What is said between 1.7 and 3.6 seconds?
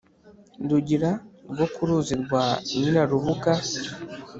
ku ruzi rwa Nyirarubuga